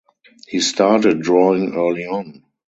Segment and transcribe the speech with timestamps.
[0.47, 2.41] He started drawing early on.